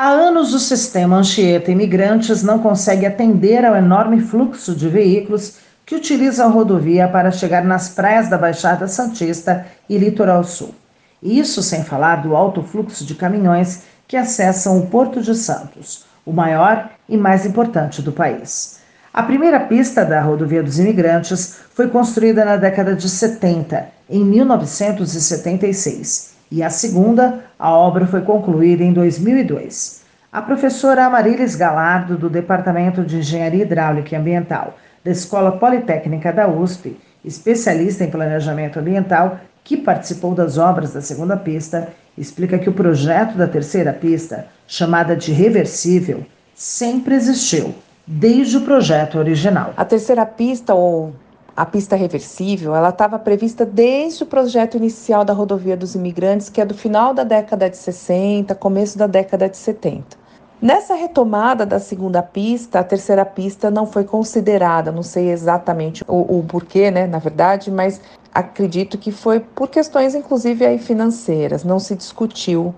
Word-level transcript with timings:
Há 0.00 0.10
anos 0.10 0.54
o 0.54 0.60
sistema 0.60 1.16
Anchieta 1.16 1.72
Imigrantes 1.72 2.44
não 2.44 2.60
consegue 2.60 3.04
atender 3.04 3.64
ao 3.64 3.74
enorme 3.74 4.20
fluxo 4.20 4.72
de 4.72 4.88
veículos 4.88 5.56
que 5.84 5.96
utiliza 5.96 6.44
a 6.44 6.48
rodovia 6.48 7.08
para 7.08 7.32
chegar 7.32 7.64
nas 7.64 7.88
praias 7.88 8.28
da 8.28 8.38
Baixada 8.38 8.86
Santista 8.86 9.66
e 9.88 9.98
Litoral 9.98 10.44
Sul. 10.44 10.72
Isso 11.20 11.64
sem 11.64 11.82
falar 11.82 12.22
do 12.22 12.36
alto 12.36 12.62
fluxo 12.62 13.04
de 13.04 13.16
caminhões 13.16 13.82
que 14.06 14.16
acessam 14.16 14.78
o 14.78 14.86
Porto 14.86 15.20
de 15.20 15.34
Santos, 15.34 16.04
o 16.24 16.32
maior 16.32 16.90
e 17.08 17.16
mais 17.16 17.44
importante 17.44 18.00
do 18.00 18.12
país. 18.12 18.78
A 19.12 19.24
primeira 19.24 19.58
pista 19.58 20.04
da 20.04 20.20
Rodovia 20.20 20.62
dos 20.62 20.78
Imigrantes 20.78 21.56
foi 21.74 21.88
construída 21.88 22.44
na 22.44 22.56
década 22.56 22.94
de 22.94 23.08
70, 23.08 23.88
em 24.08 24.24
1976, 24.24 26.37
e 26.50 26.62
a 26.62 26.70
segunda, 26.70 27.44
a 27.58 27.70
obra 27.70 28.06
foi 28.06 28.22
concluída 28.22 28.82
em 28.82 28.92
2002. 28.92 30.02
A 30.32 30.42
professora 30.42 31.06
Amarilis 31.06 31.54
Galardo, 31.54 32.16
do 32.16 32.28
Departamento 32.28 33.02
de 33.02 33.18
Engenharia 33.18 33.62
Hidráulica 33.62 34.14
e 34.14 34.18
Ambiental 34.18 34.74
da 35.04 35.10
Escola 35.10 35.52
Politécnica 35.52 36.32
da 36.32 36.48
USP, 36.48 36.96
especialista 37.24 38.04
em 38.04 38.10
planejamento 38.10 38.78
ambiental, 38.78 39.40
que 39.64 39.76
participou 39.76 40.34
das 40.34 40.58
obras 40.58 40.92
da 40.92 41.00
segunda 41.00 41.36
pista, 41.36 41.88
explica 42.16 42.58
que 42.58 42.68
o 42.68 42.72
projeto 42.72 43.36
da 43.36 43.46
terceira 43.46 43.92
pista, 43.92 44.46
chamada 44.66 45.14
de 45.14 45.32
reversível, 45.32 46.26
sempre 46.54 47.14
existiu, 47.14 47.74
desde 48.06 48.56
o 48.56 48.62
projeto 48.62 49.18
original. 49.18 49.72
A 49.76 49.84
terceira 49.84 50.24
pista, 50.24 50.74
ou 50.74 51.14
a 51.58 51.66
pista 51.66 51.96
reversível, 51.96 52.72
ela 52.72 52.90
estava 52.90 53.18
prevista 53.18 53.66
desde 53.66 54.22
o 54.22 54.26
projeto 54.26 54.76
inicial 54.76 55.24
da 55.24 55.32
rodovia 55.32 55.76
dos 55.76 55.96
imigrantes, 55.96 56.48
que 56.48 56.60
é 56.60 56.64
do 56.64 56.72
final 56.72 57.12
da 57.12 57.24
década 57.24 57.68
de 57.68 57.76
60, 57.76 58.54
começo 58.54 58.96
da 58.96 59.08
década 59.08 59.48
de 59.48 59.56
70. 59.56 60.16
Nessa 60.62 60.94
retomada 60.94 61.66
da 61.66 61.80
segunda 61.80 62.22
pista, 62.22 62.78
a 62.78 62.84
terceira 62.84 63.24
pista 63.24 63.72
não 63.72 63.86
foi 63.86 64.04
considerada, 64.04 64.92
não 64.92 65.02
sei 65.02 65.32
exatamente 65.32 66.04
o, 66.06 66.38
o 66.38 66.44
porquê, 66.44 66.92
né, 66.92 67.08
na 67.08 67.18
verdade, 67.18 67.72
mas 67.72 68.00
acredito 68.32 68.96
que 68.96 69.10
foi 69.10 69.40
por 69.40 69.66
questões, 69.66 70.14
inclusive, 70.14 70.64
aí 70.64 70.78
financeiras. 70.78 71.64
Não 71.64 71.80
se 71.80 71.96
discutiu 71.96 72.72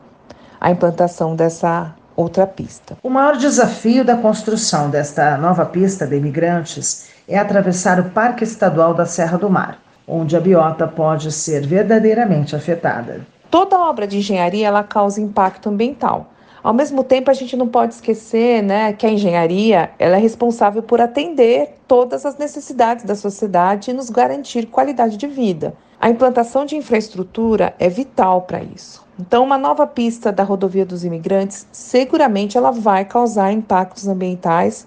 a 0.59 0.71
implantação 0.71 1.37
dessa 1.37 1.95
outra 2.21 2.47
pista. 2.47 2.97
O 3.03 3.09
maior 3.09 3.37
desafio 3.37 4.05
da 4.05 4.17
construção 4.17 4.91
desta 4.91 5.37
nova 5.37 5.65
pista 5.65 6.07
de 6.07 6.17
imigrantes 6.17 7.09
é 7.27 7.39
atravessar 7.39 7.99
o 7.99 8.11
Parque 8.11 8.45
Estadual 8.45 8.93
da 8.93 9.07
Serra 9.07 9.39
do 9.39 9.49
Mar, 9.49 9.79
onde 10.07 10.37
a 10.37 10.41
biota 10.41 10.87
pode 10.87 11.33
ser 11.33 11.67
verdadeiramente 11.67 12.55
afetada. 12.55 13.21
Toda 13.51 13.79
obra 13.79 14.07
de 14.07 14.19
engenharia 14.19 14.67
ela 14.67 14.83
causa 14.83 15.21
impacto 15.21 15.69
ambiental. 15.69 16.31
Ao 16.63 16.75
mesmo 16.75 17.03
tempo, 17.03 17.31
a 17.31 17.35
gente 17.35 17.57
não 17.57 17.67
pode 17.67 17.95
esquecer 17.95 18.63
né, 18.63 18.93
que 18.93 19.07
a 19.07 19.11
engenharia 19.11 19.91
ela 19.99 20.17
é 20.17 20.21
responsável 20.21 20.83
por 20.83 21.01
atender 21.01 21.71
todas 21.89 22.27
as 22.27 22.37
necessidades 22.37 23.05
da 23.05 23.15
sociedade 23.15 23.91
e 23.91 23.95
nos 23.95 24.11
garantir 24.11 24.67
qualidade 24.67 25.17
de 25.17 25.27
vida. 25.27 25.75
A 25.99 26.11
implantação 26.11 26.67
de 26.67 26.77
infraestrutura 26.77 27.75
é 27.79 27.89
vital 27.89 28.43
para 28.43 28.63
isso. 28.63 29.03
Então, 29.19 29.45
uma 29.45 29.59
nova 29.59 29.87
pista 29.87 30.33
da 30.33 30.43
rodovia 30.43 30.85
dos 30.87 31.05
imigrantes 31.05 31.67
seguramente 31.73 32.57
ela 32.57 32.71
vai 32.71 33.05
causar 33.05 33.53
impactos 33.53 34.09
ambientais 34.09 34.87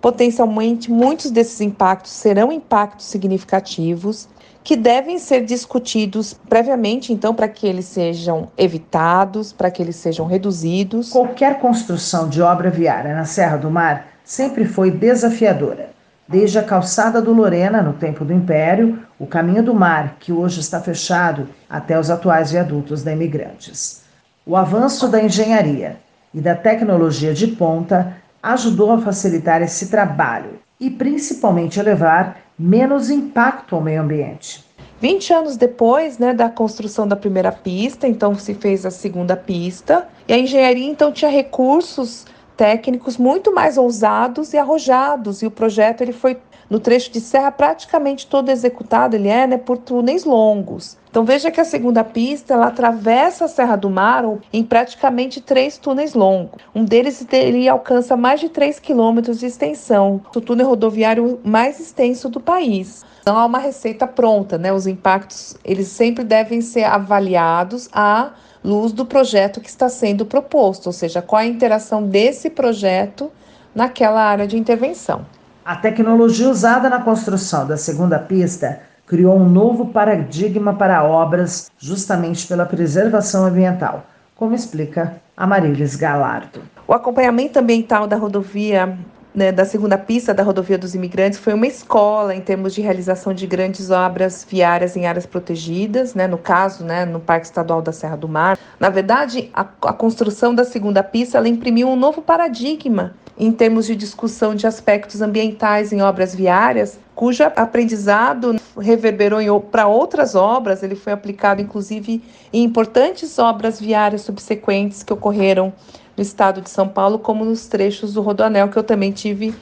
Potencialmente, 0.00 0.90
muitos 0.90 1.30
desses 1.30 1.60
impactos 1.60 2.12
serão 2.12 2.50
impactos 2.50 3.06
significativos 3.06 4.28
que 4.64 4.76
devem 4.76 5.18
ser 5.18 5.44
discutidos 5.44 6.34
previamente, 6.48 7.12
então, 7.12 7.34
para 7.34 7.48
que 7.48 7.66
eles 7.66 7.86
sejam 7.86 8.48
evitados, 8.56 9.52
para 9.52 9.70
que 9.70 9.82
eles 9.82 9.96
sejam 9.96 10.26
reduzidos. 10.26 11.10
Qualquer 11.10 11.58
construção 11.60 12.28
de 12.28 12.40
obra 12.40 12.70
viária 12.70 13.14
na 13.14 13.24
Serra 13.24 13.56
do 13.56 13.70
Mar 13.70 14.06
sempre 14.24 14.64
foi 14.64 14.90
desafiadora. 14.90 15.90
Desde 16.30 16.60
a 16.60 16.62
calçada 16.62 17.20
do 17.20 17.32
Lorena, 17.32 17.82
no 17.82 17.94
tempo 17.94 18.24
do 18.24 18.32
Império, 18.32 19.00
o 19.18 19.26
caminho 19.26 19.64
do 19.64 19.74
mar, 19.74 20.14
que 20.20 20.32
hoje 20.32 20.60
está 20.60 20.80
fechado, 20.80 21.48
até 21.68 21.98
os 21.98 22.08
atuais 22.08 22.52
viadutos 22.52 23.02
da 23.02 23.12
Imigrantes. 23.12 24.04
O 24.46 24.54
avanço 24.54 25.08
da 25.08 25.20
engenharia 25.20 25.96
e 26.32 26.40
da 26.40 26.54
tecnologia 26.54 27.34
de 27.34 27.48
ponta 27.48 28.16
ajudou 28.40 28.92
a 28.92 29.00
facilitar 29.00 29.60
esse 29.60 29.88
trabalho 29.88 30.60
e 30.78 30.88
principalmente 30.88 31.80
a 31.80 31.82
levar 31.82 32.36
menos 32.56 33.10
impacto 33.10 33.74
ao 33.74 33.82
meio 33.82 34.00
ambiente. 34.00 34.64
20 35.00 35.32
anos 35.32 35.56
depois 35.56 36.16
né, 36.16 36.32
da 36.32 36.48
construção 36.48 37.08
da 37.08 37.16
primeira 37.16 37.50
pista, 37.50 38.06
então 38.06 38.36
se 38.36 38.54
fez 38.54 38.86
a 38.86 38.90
segunda 38.92 39.34
pista, 39.34 40.06
e 40.28 40.32
a 40.32 40.38
engenharia 40.38 40.88
então 40.88 41.10
tinha 41.10 41.28
recursos 41.28 42.24
técnicos 42.60 43.16
muito 43.16 43.54
mais 43.54 43.78
ousados 43.78 44.52
e 44.52 44.58
arrojados, 44.58 45.40
e 45.40 45.46
o 45.46 45.50
projeto 45.50 46.02
ele 46.02 46.12
foi 46.12 46.36
no 46.68 46.78
trecho 46.78 47.10
de 47.10 47.18
serra 47.18 47.50
praticamente 47.50 48.26
todo 48.26 48.50
executado, 48.50 49.16
ele 49.16 49.28
é 49.28 49.46
né, 49.46 49.56
por 49.56 49.78
túneis 49.78 50.26
longos. 50.26 50.98
Então 51.08 51.24
veja 51.24 51.50
que 51.50 51.58
a 51.58 51.64
segunda 51.64 52.04
pista 52.04 52.52
ela 52.52 52.66
atravessa 52.66 53.46
a 53.46 53.48
Serra 53.48 53.76
do 53.76 53.88
Mar 53.88 54.24
em 54.52 54.62
praticamente 54.62 55.40
três 55.40 55.78
túneis 55.78 56.12
longos. 56.12 56.60
Um 56.74 56.84
deles 56.84 57.26
ele 57.32 57.66
alcança 57.66 58.14
mais 58.14 58.38
de 58.40 58.50
3 58.50 58.78
quilômetros 58.78 59.40
de 59.40 59.46
extensão, 59.46 60.20
o 60.36 60.40
túnel 60.40 60.68
rodoviário 60.68 61.40
mais 61.42 61.80
extenso 61.80 62.28
do 62.28 62.40
país. 62.40 63.04
Então 63.22 63.38
há 63.38 63.46
uma 63.46 63.58
receita 63.58 64.06
pronta, 64.06 64.58
né? 64.58 64.70
Os 64.70 64.86
impactos 64.86 65.56
eles 65.64 65.88
sempre 65.88 66.22
devem 66.22 66.60
ser 66.60 66.84
avaliados 66.84 67.88
à 67.90 68.32
luz 68.64 68.92
do 68.92 69.06
projeto 69.06 69.60
que 69.60 69.68
está 69.68 69.88
sendo 69.88 70.24
proposto, 70.26 70.86
ou 70.86 70.92
seja, 70.92 71.22
qual 71.22 71.40
a 71.40 71.46
interação 71.46 72.02
desse 72.02 72.50
projeto 72.50 73.30
naquela 73.74 74.22
área 74.22 74.46
de 74.46 74.58
intervenção. 74.58 75.24
A 75.64 75.76
tecnologia 75.76 76.48
usada 76.48 76.88
na 76.88 77.00
construção 77.00 77.66
da 77.66 77.76
segunda 77.76 78.18
pista 78.18 78.80
criou 79.06 79.36
um 79.36 79.48
novo 79.48 79.86
paradigma 79.86 80.74
para 80.74 81.02
obras 81.04 81.70
justamente 81.78 82.46
pela 82.46 82.64
preservação 82.64 83.44
ambiental, 83.44 84.06
como 84.36 84.54
explica 84.54 85.20
Amarilis 85.36 85.96
Galardo. 85.96 86.62
O 86.86 86.92
acompanhamento 86.92 87.58
ambiental 87.58 88.06
da 88.06 88.16
rodovia 88.16 88.96
né, 89.34 89.52
da 89.52 89.64
segunda 89.64 89.96
pista 89.96 90.34
da 90.34 90.42
rodovia 90.42 90.76
dos 90.76 90.94
imigrantes 90.94 91.38
foi 91.38 91.54
uma 91.54 91.66
escola 91.66 92.34
em 92.34 92.40
termos 92.40 92.74
de 92.74 92.80
realização 92.80 93.32
de 93.32 93.46
grandes 93.46 93.90
obras 93.90 94.46
viárias 94.48 94.96
em 94.96 95.06
áreas 95.06 95.26
protegidas, 95.26 96.14
né, 96.14 96.26
no 96.26 96.38
caso, 96.38 96.84
né, 96.84 97.04
no 97.04 97.20
Parque 97.20 97.46
Estadual 97.46 97.80
da 97.80 97.92
Serra 97.92 98.16
do 98.16 98.28
Mar. 98.28 98.58
Na 98.78 98.88
verdade, 98.88 99.50
a, 99.54 99.60
a 99.60 99.92
construção 99.92 100.54
da 100.54 100.64
segunda 100.64 101.02
pista 101.02 101.38
ela 101.38 101.48
imprimiu 101.48 101.88
um 101.88 101.96
novo 101.96 102.20
paradigma 102.20 103.14
em 103.38 103.50
termos 103.50 103.86
de 103.86 103.96
discussão 103.96 104.54
de 104.54 104.66
aspectos 104.66 105.22
ambientais 105.22 105.92
em 105.92 106.02
obras 106.02 106.34
viárias, 106.34 106.98
cujo 107.20 107.42
aprendizado 107.54 108.56
reverberou 108.80 109.60
para 109.60 109.86
outras 109.86 110.34
obras, 110.34 110.82
ele 110.82 110.94
foi 110.94 111.12
aplicado 111.12 111.60
inclusive 111.60 112.24
em 112.50 112.64
importantes 112.64 113.38
obras 113.38 113.78
viárias 113.78 114.22
subsequentes 114.22 115.02
que 115.02 115.12
ocorreram 115.12 115.70
no 116.16 116.22
estado 116.22 116.62
de 116.62 116.70
São 116.70 116.88
Paulo, 116.88 117.18
como 117.18 117.44
nos 117.44 117.66
trechos 117.66 118.14
do 118.14 118.22
Rodoanel, 118.22 118.70
que 118.70 118.78
eu 118.78 118.82
também 118.82 119.12
tive 119.12 119.54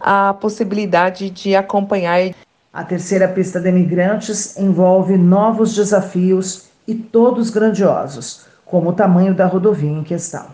a 0.00 0.32
possibilidade 0.32 1.28
de 1.28 1.54
acompanhar. 1.54 2.34
A 2.72 2.82
terceira 2.82 3.28
pista 3.28 3.60
de 3.60 3.68
imigrantes 3.68 4.56
envolve 4.56 5.18
novos 5.18 5.74
desafios 5.74 6.70
e 6.88 6.94
todos 6.94 7.50
grandiosos, 7.50 8.46
como 8.64 8.88
o 8.88 8.94
tamanho 8.94 9.34
da 9.34 9.44
rodovia 9.44 9.90
em 9.90 10.02
questão. 10.02 10.46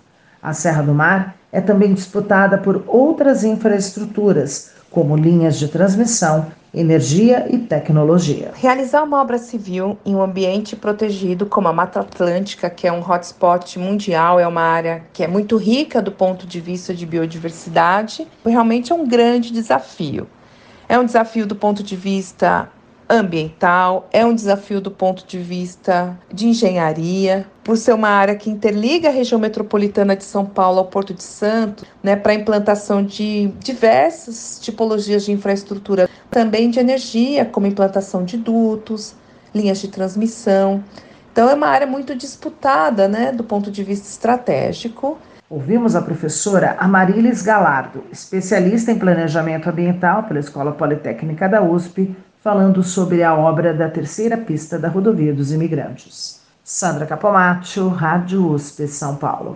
A 0.43 0.53
Serra 0.53 0.83
do 0.83 0.93
Mar 0.93 1.37
é 1.53 1.61
também 1.61 1.95
disputada 1.95 2.59
por 2.59 2.83
outras 2.89 3.45
infraestruturas, 3.45 4.77
como 4.91 5.17
linhas 5.17 5.59
de 5.59 5.69
transmissão, 5.69 6.47
energia 6.73 7.47
e 7.51 7.59
tecnologia. 7.59 8.53
Realizar 8.55 9.03
uma 9.03 9.21
obra 9.21 9.39
civil 9.39 9.99
em 10.05 10.15
um 10.15 10.23
ambiente 10.23 10.77
protegido 10.77 11.47
como 11.47 11.69
a 11.69 11.73
Mata 11.73 12.01
Atlântica, 12.01 12.69
que 12.69 12.87
é 12.87 12.93
um 12.93 13.01
hotspot 13.01 13.79
mundial, 13.79 14.39
é 14.39 14.47
uma 14.47 14.63
área 14.63 15.03
que 15.13 15.23
é 15.23 15.29
muito 15.29 15.57
rica 15.57 16.03
do 16.03 16.13
ponto 16.13 16.47
de 16.47 16.61
vista 16.61 16.95
de 16.95 17.07
biodiversidade, 17.07 18.27
realmente 18.45 18.93
é 18.93 18.95
um 18.95 19.07
grande 19.07 19.53
desafio. 19.53 20.27
É 20.89 20.99
um 20.99 21.05
desafio 21.05 21.47
do 21.47 21.55
ponto 21.55 21.83
de 21.83 21.95
vista 21.95 22.69
ambiental, 23.09 24.09
é 24.13 24.25
um 24.25 24.35
desafio 24.35 24.81
do 24.81 24.91
ponto 24.91 25.27
de 25.27 25.39
vista 25.39 26.19
de 26.33 26.49
engenharia, 26.49 27.47
por 27.65 27.77
ser 27.77 27.95
uma 27.95 28.09
área 28.09 28.35
que 28.35 28.51
interliga 28.51 29.09
a 29.09 29.13
região 29.13 29.41
metropolitana 29.41 30.15
de 30.15 30.25
São 30.25 30.45
Paulo 30.45 30.79
ao 30.79 30.87
Porto 30.87 31.15
de 31.15 31.23
Santos, 31.23 31.85
né, 32.03 32.17
para 32.17 32.35
implantação 32.35 33.03
de 33.03 33.49
diversas 33.61 34.59
tipologias 34.61 35.25
de 35.25 35.33
infraestrutura, 35.33 36.09
também 36.31 36.71
de 36.71 36.79
energia, 36.79 37.45
como 37.45 37.67
implantação 37.67 38.25
de 38.25 38.37
dutos, 38.37 39.15
linhas 39.55 39.81
de 39.81 39.89
transmissão. 39.89 40.83
Então 41.33 41.49
é 41.49 41.55
uma 41.55 41.69
área 41.69 41.87
muito 41.87 42.15
disputada, 42.15 43.07
né, 43.07 43.33
do 43.33 43.45
ponto 43.45 43.71
de 43.71 43.83
vista 43.85 44.09
estratégico. 44.09 45.19
Ouvimos 45.51 45.97
a 45.97 46.03
professora 46.03 46.77
Amarilis 46.79 47.41
Galardo, 47.41 48.05
especialista 48.13 48.93
em 48.93 48.99
planejamento 48.99 49.71
ambiental 49.71 50.25
pela 50.25 50.41
Escola 50.41 50.73
Politécnica 50.73 51.49
da 51.49 51.63
USP, 51.63 52.15
falando 52.49 52.83
sobre 52.83 53.23
a 53.23 53.35
obra 53.35 53.75
da 53.75 53.91
terceira 53.91 54.35
pista 54.35 54.79
da 54.79 54.89
Rodovia 54.89 55.35
dos 55.35 55.53
Imigrantes. 55.53 56.41
Sandra 56.65 57.05
Capomatto, 57.05 57.89
Rádio 57.89 58.51
USP 58.51 58.89
São 58.89 59.17
Paulo. 59.17 59.55